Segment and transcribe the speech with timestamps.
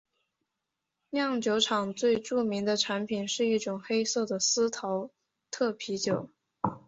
[1.11, 5.11] 酿酒厂最著名的产品是一种黑色的司陶
[5.51, 6.31] 特啤酒。